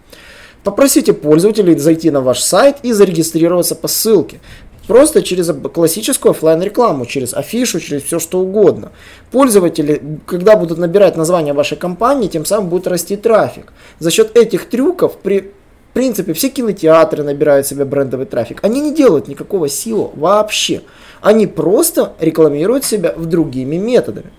Попросите 0.67 1.13
пользователей 1.13 1.79
зайти 1.79 2.11
на 2.11 2.21
ваш 2.21 2.41
сайт 2.41 2.79
и 2.83 2.93
зарегистрироваться 2.93 3.77
по 3.77 3.87
ссылке. 3.87 4.41
Просто 4.87 5.23
через 5.23 5.51
классическую 5.73 6.31
офлайн 6.31 6.63
рекламу, 6.63 7.07
через 7.07 7.35
афишу, 7.35 7.81
через 7.81 8.03
все 8.03 8.19
что 8.19 8.39
угодно. 8.39 8.93
Пользователи, 9.31 10.21
когда 10.27 10.57
будут 10.57 10.79
набирать 10.79 11.17
название 11.17 11.55
вашей 11.55 11.77
компании, 11.77 12.29
тем 12.29 12.45
самым 12.45 12.69
будет 12.69 12.87
расти 12.87 13.17
трафик. 13.17 13.73
За 13.99 14.11
счет 14.11 14.37
этих 14.37 14.69
трюков 14.69 15.17
при 15.19 15.53
в 15.91 15.99
принципе, 15.99 16.35
все 16.35 16.51
кинотеатры 16.51 17.23
набирают 17.23 17.67
себе 17.67 17.87
брендовый 17.87 18.27
трафик. 18.27 18.59
Они 18.63 18.83
не 18.83 18.95
делают 18.95 19.29
никакого 19.29 19.65
SEO 19.65 20.11
вообще. 20.15 20.83
Они 21.23 21.47
просто 21.47 22.13
рекламируют 22.21 22.85
себя 22.85 23.15
в 23.17 23.25
другими 23.25 23.77
методами. 23.77 24.31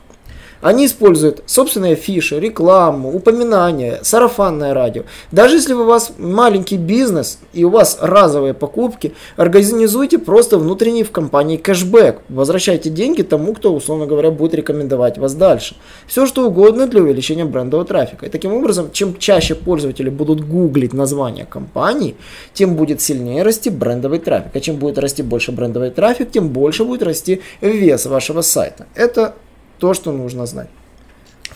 Они 0.61 0.85
используют 0.85 1.43
собственные 1.45 1.95
фиши, 1.95 2.39
рекламу, 2.39 3.13
упоминания, 3.13 3.99
сарафанное 4.01 4.73
радио. 4.73 5.03
Даже 5.31 5.55
если 5.55 5.73
у 5.73 5.85
вас 5.85 6.13
маленький 6.17 6.77
бизнес 6.77 7.39
и 7.53 7.63
у 7.63 7.69
вас 7.69 7.97
разовые 8.01 8.53
покупки, 8.53 9.13
организуйте 9.35 10.17
просто 10.17 10.57
внутренний 10.57 11.03
в 11.03 11.11
компании 11.11 11.57
кэшбэк. 11.57 12.21
Возвращайте 12.29 12.89
деньги 12.89 13.21
тому, 13.21 13.53
кто, 13.53 13.73
условно 13.73 14.05
говоря, 14.05 14.31
будет 14.31 14.55
рекомендовать 14.55 15.17
вас 15.17 15.33
дальше. 15.33 15.75
Все 16.07 16.25
что 16.25 16.47
угодно 16.47 16.87
для 16.87 17.01
увеличения 17.01 17.45
брендового 17.45 17.87
трафика. 17.87 18.25
И 18.25 18.29
таким 18.29 18.53
образом, 18.53 18.89
чем 18.91 19.17
чаще 19.17 19.55
пользователи 19.55 20.09
будут 20.09 20.41
гуглить 20.47 20.93
название 20.93 21.45
компании, 21.45 22.15
тем 22.53 22.75
будет 22.75 23.01
сильнее 23.01 23.43
расти 23.43 23.69
брендовый 23.69 24.19
трафик. 24.19 24.55
А 24.55 24.59
чем 24.59 24.77
будет 24.77 24.97
расти 24.97 25.23
больше 25.23 25.51
брендовый 25.51 25.91
трафик, 25.91 26.31
тем 26.31 26.49
больше 26.49 26.83
будет 26.83 27.03
расти 27.03 27.41
вес 27.61 28.05
вашего 28.05 28.41
сайта. 28.41 28.87
Это 28.95 29.35
то, 29.79 29.93
что 29.93 30.11
нужно 30.11 30.45
знать. 30.45 30.69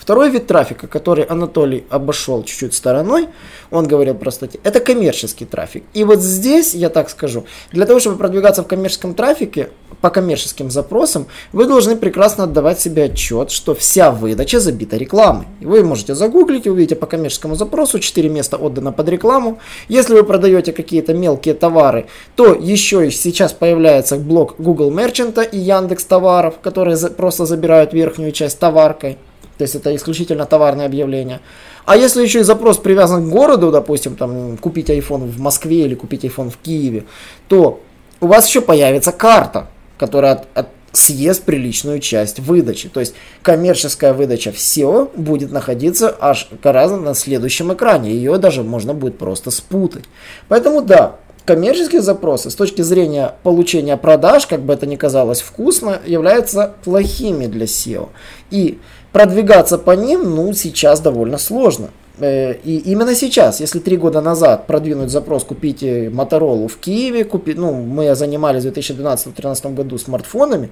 Второй 0.02 0.30
вид 0.30 0.48
трафика, 0.48 0.88
который 0.88 1.22
Анатолий 1.22 1.84
обошел 1.88 2.42
чуть-чуть 2.42 2.74
стороной, 2.74 3.28
он 3.70 3.86
говорил 3.86 4.16
про 4.16 4.32
статьи, 4.32 4.58
это 4.64 4.80
коммерческий 4.80 5.44
трафик. 5.44 5.84
И 5.94 6.02
вот 6.02 6.18
здесь, 6.18 6.74
я 6.74 6.88
так 6.88 7.08
скажу, 7.08 7.44
для 7.70 7.86
того, 7.86 8.00
чтобы 8.00 8.16
продвигаться 8.16 8.64
в 8.64 8.66
коммерческом 8.66 9.14
трафике, 9.14 9.70
по 10.00 10.10
коммерческим 10.10 10.72
запросам, 10.72 11.28
вы 11.52 11.66
должны 11.66 11.94
прекрасно 11.94 12.44
отдавать 12.44 12.80
себе 12.80 13.04
отчет, 13.04 13.52
что 13.52 13.76
вся 13.76 14.10
выдача 14.10 14.58
забита 14.58 14.96
рекламой. 14.96 15.46
И 15.60 15.66
вы 15.66 15.84
можете 15.84 16.16
загуглить, 16.16 16.66
увидите 16.66 16.96
по 16.96 17.06
коммерческому 17.06 17.54
запросу 17.54 18.00
4 18.00 18.28
места 18.28 18.56
отдано 18.56 18.90
под 18.90 19.08
рекламу. 19.08 19.60
Если 19.86 20.14
вы 20.14 20.24
продаете 20.24 20.72
какие-то 20.72 21.14
мелкие 21.14 21.54
товары, 21.54 22.06
то 22.34 22.54
еще 22.54 23.06
и 23.06 23.12
сейчас 23.12 23.52
появляется 23.52 24.16
блок 24.16 24.56
Google 24.58 24.90
Merchant 24.90 25.48
и 25.48 25.58
Яндекс 25.58 26.04
товаров, 26.06 26.56
которые 26.60 26.96
просто 26.96 27.46
забирают 27.46 27.92
верхнюю 27.92 28.32
часть 28.32 28.58
товаркой. 28.58 29.16
То 29.58 29.62
есть 29.62 29.74
это 29.74 29.94
исключительно 29.94 30.46
товарное 30.46 30.86
объявление. 30.86 31.40
А 31.84 31.96
если 31.96 32.22
еще 32.22 32.40
и 32.40 32.44
запрос 32.44 32.78
привязан 32.78 33.28
к 33.28 33.32
городу, 33.32 33.70
допустим, 33.70 34.16
там 34.16 34.56
купить 34.56 34.90
iPhone 34.90 35.26
в 35.26 35.40
Москве 35.40 35.84
или 35.84 35.94
купить 35.94 36.24
iPhone 36.24 36.50
в 36.50 36.56
Киеве, 36.56 37.04
то 37.48 37.80
у 38.20 38.26
вас 38.26 38.46
еще 38.46 38.60
появится 38.60 39.12
карта, 39.12 39.68
которая 39.98 40.32
от, 40.32 40.46
от, 40.54 40.68
съест 40.92 41.44
приличную 41.44 42.00
часть 42.00 42.38
выдачи. 42.38 42.88
То 42.88 43.00
есть 43.00 43.14
коммерческая 43.42 44.12
выдача 44.12 44.52
всего 44.52 45.10
будет 45.16 45.50
находиться 45.50 46.14
аж 46.20 46.48
гораздо 46.62 46.98
на 46.98 47.14
следующем 47.14 47.72
экране. 47.72 48.12
Ее 48.12 48.38
даже 48.38 48.62
можно 48.62 48.94
будет 48.94 49.18
просто 49.18 49.50
спутать. 49.50 50.04
Поэтому 50.48 50.82
да, 50.82 51.16
коммерческие 51.44 52.02
запросы 52.02 52.50
с 52.50 52.54
точки 52.54 52.82
зрения 52.82 53.34
получения 53.42 53.96
продаж, 53.96 54.46
как 54.46 54.60
бы 54.62 54.74
это 54.74 54.86
ни 54.86 54.96
казалось 54.96 55.40
вкусно, 55.40 56.00
являются 56.06 56.74
плохими 56.84 57.46
для 57.46 57.66
SEO. 57.66 58.10
И 58.50 58.78
продвигаться 59.12 59.78
по 59.78 59.92
ним, 59.92 60.34
ну, 60.34 60.52
сейчас 60.52 61.00
довольно 61.00 61.38
сложно. 61.38 61.90
Э, 62.22 62.54
и 62.64 62.78
именно 62.78 63.14
сейчас, 63.14 63.60
если 63.60 63.78
три 63.80 63.96
года 63.96 64.20
назад 64.20 64.66
продвинуть 64.66 65.10
запрос 65.10 65.44
«Купите 65.44 66.10
Моторолу 66.10 66.68
в 66.68 66.76
Киеве», 66.76 67.24
купить, 67.24 67.58
ну, 67.58 67.72
мы 67.72 68.14
занимались 68.14 68.64
в 68.64 68.68
2012-2013 68.68 69.74
году 69.74 69.98
смартфонами, 69.98 70.70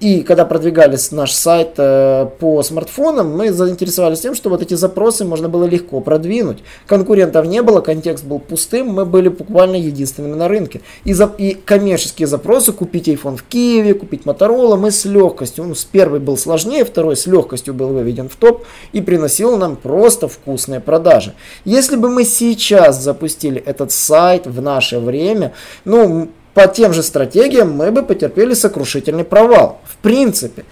и 0.00 0.22
когда 0.22 0.44
продвигали 0.44 0.98
наш 1.12 1.32
сайт 1.32 1.74
э, 1.76 2.26
по 2.38 2.62
смартфонам, 2.62 3.36
мы 3.36 3.52
заинтересовались 3.52 4.20
тем, 4.20 4.34
что 4.34 4.50
вот 4.50 4.62
эти 4.62 4.74
запросы 4.74 5.24
можно 5.24 5.48
было 5.48 5.64
легко 5.64 6.00
продвинуть. 6.00 6.58
Конкурентов 6.86 7.46
не 7.46 7.62
было, 7.62 7.80
контекст 7.80 8.24
был 8.24 8.38
пустым, 8.38 8.88
мы 8.88 9.04
были 9.04 9.28
буквально 9.28 9.76
единственными 9.76 10.34
на 10.34 10.48
рынке. 10.48 10.80
И, 11.04 11.12
за, 11.12 11.30
и 11.38 11.54
коммерческие 11.54 12.26
запросы 12.26 12.72
«Купить 12.72 13.08
iPhone 13.08 13.36
в 13.36 13.44
Киеве», 13.44 13.94
«Купить 13.94 14.26
Моторола» 14.26 14.76
мы 14.76 14.90
с 14.90 15.04
легкостью, 15.04 15.64
ну, 15.64 15.74
с 15.74 15.84
первый 15.84 16.20
был 16.20 16.36
сложнее, 16.36 16.84
второй 16.84 17.16
с 17.16 17.26
легкостью 17.26 17.74
был 17.74 17.88
выведен 17.88 18.28
в 18.28 18.36
топ 18.36 18.64
и 18.92 19.00
приносил 19.00 19.56
нам 19.56 19.76
просто 19.76 20.28
вкусные 20.28 20.80
продажи. 20.88 21.34
Если 21.66 21.96
бы 21.96 22.08
мы 22.08 22.24
сейчас 22.24 23.02
запустили 23.02 23.60
этот 23.60 23.92
сайт 23.92 24.46
в 24.46 24.62
наше 24.62 24.98
время, 24.98 25.52
ну, 25.84 26.30
по 26.54 26.66
тем 26.66 26.94
же 26.94 27.02
стратегиям 27.02 27.72
мы 27.72 27.90
бы 27.90 28.02
потерпели 28.02 28.54
сокрушительный 28.54 29.24
провал. 29.24 29.82
В 29.84 29.98
принципе, 29.98 30.64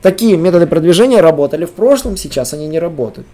такие 0.00 0.36
методы 0.36 0.68
продвижения 0.68 1.20
работали 1.20 1.64
в 1.64 1.72
прошлом, 1.72 2.16
сейчас 2.16 2.54
они 2.54 2.68
не 2.68 2.78
работают. 2.78 3.26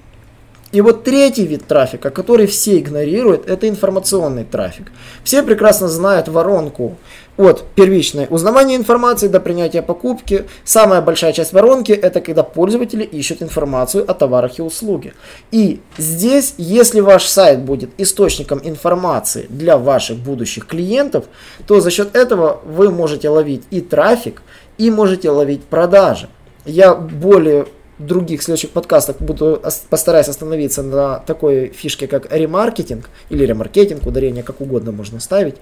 И 0.73 0.81
вот 0.83 1.03
третий 1.03 1.47
вид 1.47 1.67
трафика, 1.67 2.11
который 2.11 2.47
все 2.47 2.79
игнорируют, 2.79 3.49
это 3.49 3.69
информационный 3.69 4.45
трафик. 4.45 4.93
Все 5.25 5.43
прекрасно 5.43 5.89
знают 5.89 6.29
воронку 6.29 6.97
от 7.37 7.65
первичной 7.75 8.29
узнавания 8.31 8.77
информации 8.77 9.27
до 9.27 9.41
принятия 9.41 9.83
покупки. 9.83 10.45
Самая 10.63 11.01
большая 11.01 11.33
часть 11.33 11.53
воронки 11.53 11.91
это 11.91 12.21
когда 12.21 12.45
пользователи 12.45 13.03
ищут 13.03 13.43
информацию 13.43 14.09
о 14.09 14.15
товарах 14.15 14.61
и 14.61 14.63
услуге. 14.63 15.15
И 15.51 15.81
здесь, 15.99 16.55
если 16.57 17.01
ваш 17.01 17.25
сайт 17.25 17.61
будет 17.61 17.91
источником 17.99 18.61
информации 18.63 19.47
для 19.49 19.77
ваших 19.77 20.19
будущих 20.19 20.67
клиентов, 20.67 21.25
то 21.67 21.81
за 21.81 21.91
счет 21.91 22.15
этого 22.15 22.61
вы 22.65 22.91
можете 22.91 23.29
ловить 23.29 23.65
и 23.71 23.81
трафик, 23.81 24.43
и 24.79 24.91
можете 24.91 25.31
ловить 25.31 25.65
продажи. 25.65 26.29
Я 26.65 26.95
более 26.95 27.67
других 28.07 28.43
следующих 28.43 28.71
подкастах 28.71 29.17
буду 29.21 29.63
постараюсь 29.89 30.29
остановиться 30.29 30.83
на 30.83 31.19
такой 31.19 31.69
фишке, 31.69 32.07
как 32.07 32.33
ремаркетинг 32.33 33.09
или 33.29 33.45
ремаркетинг, 33.45 34.07
ударение 34.07 34.43
как 34.43 34.61
угодно 34.61 34.93
можно 34.93 35.21
ставить. 35.21 35.57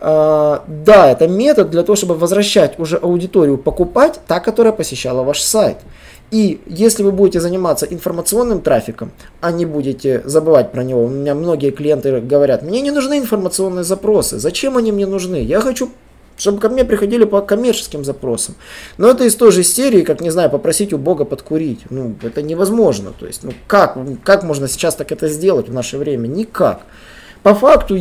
А, 0.00 0.64
да, 0.66 1.10
это 1.10 1.28
метод 1.28 1.70
для 1.70 1.82
того, 1.82 1.96
чтобы 1.96 2.14
возвращать 2.14 2.78
уже 2.78 2.96
аудиторию 2.96 3.58
покупать, 3.58 4.20
та, 4.26 4.40
которая 4.40 4.72
посещала 4.72 5.22
ваш 5.22 5.40
сайт. 5.40 5.78
И 6.32 6.62
если 6.66 7.02
вы 7.02 7.12
будете 7.12 7.40
заниматься 7.40 7.84
информационным 7.84 8.62
трафиком, 8.62 9.12
а 9.42 9.52
не 9.52 9.66
будете 9.66 10.22
забывать 10.24 10.72
про 10.72 10.82
него, 10.82 11.04
у 11.04 11.08
меня 11.08 11.34
многие 11.34 11.70
клиенты 11.70 12.20
говорят, 12.20 12.62
мне 12.62 12.80
не 12.80 12.90
нужны 12.90 13.18
информационные 13.18 13.84
запросы, 13.84 14.38
зачем 14.38 14.78
они 14.78 14.92
мне 14.92 15.06
нужны? 15.06 15.42
Я 15.42 15.60
хочу 15.60 15.90
чтобы 16.42 16.58
ко 16.58 16.68
мне 16.68 16.84
приходили 16.84 17.24
по 17.24 17.40
коммерческим 17.40 18.04
запросам. 18.04 18.56
Но 18.98 19.08
это 19.08 19.24
из 19.24 19.36
той 19.36 19.52
же 19.52 19.62
серии, 19.62 20.02
как, 20.02 20.20
не 20.20 20.30
знаю, 20.30 20.50
попросить 20.50 20.92
у 20.92 20.98
Бога 20.98 21.24
подкурить. 21.24 21.80
Ну, 21.88 22.16
это 22.20 22.42
невозможно. 22.42 23.12
То 23.16 23.26
есть, 23.26 23.44
ну, 23.44 23.52
как, 23.68 23.96
как 24.24 24.42
можно 24.42 24.66
сейчас 24.66 24.96
так 24.96 25.12
это 25.12 25.28
сделать 25.28 25.68
в 25.68 25.72
наше 25.72 25.98
время? 25.98 26.26
Никак. 26.26 26.82
По 27.44 27.54
факту 27.54 27.96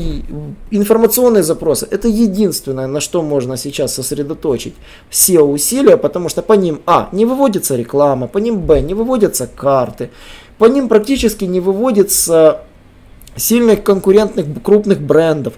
информационные 0.72 1.44
запросы 1.44 1.88
это 1.90 2.08
единственное, 2.08 2.88
на 2.88 3.00
что 3.00 3.22
можно 3.22 3.58
сейчас 3.58 3.94
сосредоточить 3.94 4.74
все 5.10 5.42
усилия, 5.42 5.98
потому 5.98 6.30
что 6.30 6.42
по 6.42 6.54
ним, 6.54 6.82
а, 6.86 7.10
не 7.12 7.26
выводится 7.26 7.76
реклама, 7.76 8.28
по 8.28 8.40
ним, 8.40 8.62
б, 8.62 8.82
не 8.82 8.94
выводятся 8.94 9.48
карты, 9.48 10.10
по 10.58 10.66
ним 10.66 10.90
практически 10.90 11.46
не 11.46 11.60
выводится 11.60 12.62
сильных 13.36 13.84
конкурентных 13.84 14.46
крупных 14.64 15.02
брендов. 15.02 15.54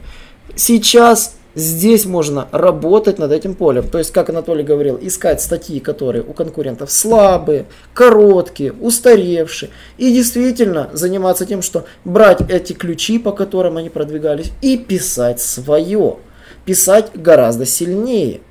Сейчас 0.55 1.35
Здесь 1.55 2.05
можно 2.05 2.47
работать 2.51 3.19
над 3.19 3.31
этим 3.31 3.53
полем. 3.53 3.87
То 3.87 3.99
есть, 3.99 4.11
как 4.11 4.29
Анатолий 4.29 4.63
говорил, 4.63 4.97
искать 4.99 5.41
статьи, 5.41 5.79
которые 5.79 6.23
у 6.23 6.33
конкурентов 6.33 6.91
слабые, 6.91 7.65
короткие, 7.93 8.73
устаревшие. 8.73 9.69
И 9.97 10.11
действительно 10.11 10.89
заниматься 10.93 11.45
тем, 11.45 11.61
что 11.61 11.85
брать 12.05 12.41
эти 12.49 12.73
ключи, 12.73 13.19
по 13.19 13.31
которым 13.31 13.77
они 13.77 13.89
продвигались, 13.89 14.51
и 14.61 14.77
писать 14.77 15.39
свое. 15.39 16.17
Писать 16.65 17.11
гораздо 17.13 17.65
сильнее. 17.65 18.41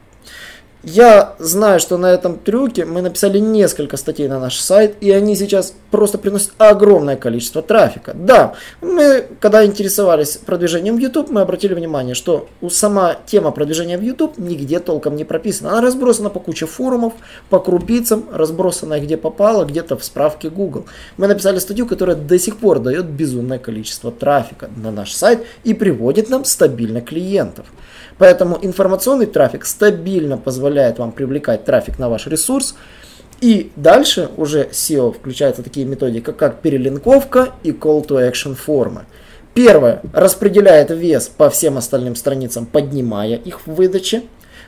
Я 0.84 1.36
знаю, 1.38 1.78
что 1.78 1.96
на 1.96 2.06
этом 2.12 2.36
трюке 2.38 2.84
мы 2.84 3.02
написали 3.02 3.38
несколько 3.38 3.96
статей 3.96 4.26
на 4.26 4.40
наш 4.40 4.58
сайт, 4.58 4.96
и 5.00 5.12
они 5.12 5.36
сейчас 5.36 5.74
просто 5.92 6.18
приносят 6.18 6.50
огромное 6.58 7.14
количество 7.14 7.62
трафика. 7.62 8.14
Да, 8.14 8.54
мы, 8.80 9.26
когда 9.38 9.64
интересовались 9.64 10.38
продвижением 10.38 10.96
в 10.96 10.98
YouTube, 10.98 11.30
мы 11.30 11.42
обратили 11.42 11.74
внимание, 11.74 12.16
что 12.16 12.48
сама 12.68 13.16
тема 13.26 13.52
продвижения 13.52 13.96
в 13.96 14.02
YouTube 14.02 14.38
нигде 14.38 14.80
толком 14.80 15.14
не 15.14 15.22
прописана. 15.24 15.70
Она 15.70 15.82
разбросана 15.82 16.30
по 16.30 16.40
куче 16.40 16.66
форумов, 16.66 17.12
по 17.48 17.60
крупицам, 17.60 18.24
разбросана 18.32 18.98
где 18.98 19.16
попало, 19.16 19.64
где-то 19.64 19.96
в 19.96 20.02
справке 20.02 20.50
Google. 20.50 20.86
Мы 21.16 21.28
написали 21.28 21.60
статью, 21.60 21.86
которая 21.86 22.16
до 22.16 22.38
сих 22.40 22.56
пор 22.56 22.80
дает 22.80 23.06
безумное 23.06 23.60
количество 23.60 24.10
трафика 24.10 24.68
на 24.76 24.90
наш 24.90 25.12
сайт 25.12 25.44
и 25.62 25.74
приводит 25.74 26.28
нам 26.28 26.44
стабильно 26.44 27.00
клиентов. 27.00 27.66
Поэтому 28.22 28.56
информационный 28.62 29.26
трафик 29.26 29.66
стабильно 29.66 30.38
позволяет 30.38 31.00
вам 31.00 31.10
привлекать 31.10 31.64
трафик 31.64 31.98
на 31.98 32.08
ваш 32.08 32.28
ресурс. 32.28 32.76
И 33.40 33.72
дальше 33.74 34.28
уже 34.36 34.68
SEO 34.70 35.12
включаются 35.12 35.64
такие 35.64 35.84
методики, 35.86 36.30
как 36.30 36.60
перелинковка 36.60 37.48
и 37.64 37.72
call 37.72 38.06
to 38.06 38.30
action 38.30 38.54
формы. 38.54 39.06
Первое. 39.54 40.02
Распределяет 40.12 40.92
вес 40.92 41.32
по 41.36 41.50
всем 41.50 41.76
остальным 41.78 42.14
страницам, 42.14 42.64
поднимая 42.64 43.34
их 43.34 43.66
в 43.66 43.74
выдаче. 43.74 44.22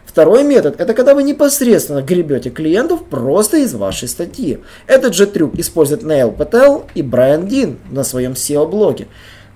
Второй 0.04 0.42
метод– 0.42 0.74
это 0.80 0.92
когда 0.92 1.14
вы 1.14 1.22
непосредственно 1.22 2.02
гребете 2.02 2.50
клиентов 2.50 3.04
просто 3.04 3.58
из 3.58 3.72
вашей 3.72 4.08
статьи. 4.08 4.58
Этот 4.88 5.14
же 5.14 5.28
трюк 5.28 5.54
использует 5.60 6.02
Нейл 6.02 6.32
Пател 6.32 6.86
и 6.96 7.02
Брайан 7.02 7.46
Дин 7.46 7.78
на 7.88 8.02
своем 8.02 8.32
SEO-блоге. 8.32 9.06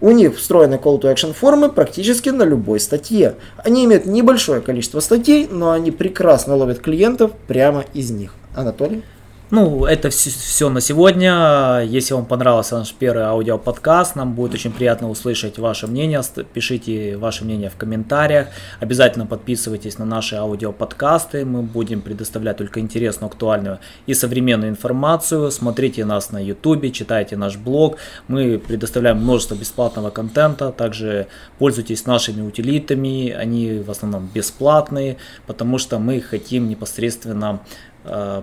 У 0.01 0.11
них 0.13 0.37
встроены 0.37 0.75
call 0.75 1.01
to 1.01 1.13
action 1.13 1.33
формы 1.33 1.71
практически 1.71 2.29
на 2.29 2.45
любой 2.45 2.79
статье. 2.79 3.35
Они 3.57 3.85
имеют 3.85 4.07
небольшое 4.07 4.61
количество 4.61 5.01
статей, 5.01 5.49
но 5.51 5.73
они 5.73 5.91
прекрасно 5.91 6.55
ловят 6.55 6.79
клиентов 6.79 7.33
прямо 7.49 7.85
из 7.95 8.11
них. 8.11 8.35
Анатолий? 8.55 9.03
Ну, 9.51 9.87
это 9.87 10.11
все, 10.11 10.29
все 10.29 10.69
на 10.69 10.83
сегодня. 10.83 11.81
Если 11.81 12.13
вам 12.13 12.27
понравился 12.27 12.77
наш 12.77 12.93
первый 12.93 13.25
аудиоподкаст, 13.25 14.15
нам 14.15 14.35
будет 14.35 14.53
очень 14.53 14.71
приятно 14.71 15.09
услышать 15.09 15.59
ваше 15.59 15.87
мнение. 15.87 16.21
Пишите 16.53 17.17
ваше 17.17 17.47
мнение 17.47 17.71
в 17.71 17.77
комментариях. 17.77 18.49
Обязательно 18.79 19.25
подписывайтесь 19.25 19.97
на 19.97 20.05
наши 20.05 20.37
аудиоподкасты. 20.37 21.47
Мы 21.47 21.63
будем 21.63 22.03
предоставлять 22.03 22.59
только 22.59 22.81
интересную, 22.81 23.31
актуальную 23.31 23.79
и 24.07 24.13
современную 24.13 24.69
информацию. 24.69 25.51
Смотрите 25.51 26.05
нас 26.05 26.31
на 26.31 26.45
YouTube, 26.45 26.93
читайте 26.93 27.37
наш 27.37 27.57
блог. 27.57 27.97
Мы 28.29 28.59
предоставляем 28.59 29.17
множество 29.17 29.55
бесплатного 29.55 30.11
контента. 30.11 30.73
Также 30.73 31.27
пользуйтесь 31.59 32.05
нашими 32.05 32.43
утилитами. 32.43 33.31
Они 33.31 33.79
в 33.79 33.91
основном 33.91 34.29
бесплатные, 34.35 35.17
потому 35.47 35.79
что 35.79 35.99
мы 35.99 36.21
хотим 36.21 36.69
непосредственно 36.69 37.61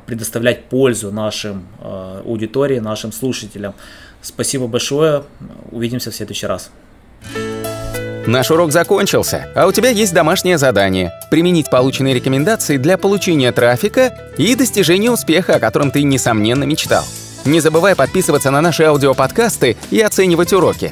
предоставлять 0.06 0.66
пользу 0.66 1.12
нашим 1.12 1.68
э, 1.82 2.22
аудитории, 2.26 2.80
нашим 2.80 3.12
слушателям. 3.12 3.74
Спасибо 4.22 4.68
большое. 4.68 5.24
Увидимся 5.72 6.12
в 6.12 6.16
следующий 6.16 6.48
раз. 6.48 6.72
Наш 8.28 8.50
урок 8.50 8.72
закончился, 8.72 9.52
а 9.56 9.68
у 9.68 9.72
тебя 9.72 9.90
есть 9.90 10.14
домашнее 10.14 10.58
задание– 10.58 11.12
применить 11.30 11.70
полученные 11.70 12.16
рекомендации 12.16 12.78
для 12.78 12.98
получения 12.98 13.52
трафика 13.52 14.18
и 14.38 14.56
достижения 14.56 15.12
успеха, 15.12 15.56
о 15.56 15.60
котором 15.60 15.92
ты, 15.92 16.02
несомненно, 16.02 16.64
мечтал. 16.64 17.04
Не 17.46 17.60
забывай 17.60 17.96
подписываться 17.96 18.50
на 18.50 18.62
наши 18.62 18.82
аудиоподкасты 18.84 19.78
и 19.92 20.02
оценивать 20.02 20.54
уроки. 20.54 20.92